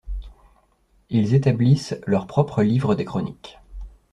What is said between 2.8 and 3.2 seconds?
des